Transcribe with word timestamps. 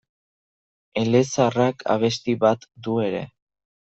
Elezaharrak 1.01 1.85
abesti 1.97 2.37
bat 2.47 2.65
du 2.87 2.99
ere. 3.11 3.21